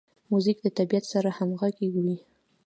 [0.31, 2.15] موزیک د طبیعت سره همغږی وي.